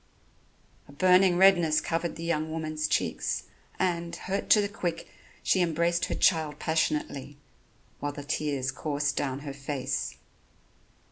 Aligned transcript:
A 0.87 0.91
burning 0.91 1.37
redness 1.37 1.79
covered 1.79 2.15
the 2.15 2.23
young 2.23 2.49
woman's 2.51 2.87
cheeks, 2.87 3.43
and, 3.77 4.15
hurt 4.15 4.49
to 4.49 4.59
the 4.59 4.67
quick, 4.67 5.07
she 5.43 5.61
embraced 5.61 6.05
her 6.05 6.15
child 6.15 6.57
passionately, 6.57 7.37
while 7.99 8.11
the 8.11 8.23
tears 8.23 8.71
coursed 8.71 9.15
down 9.15 9.41
her 9.41 9.53
face. 9.53 10.15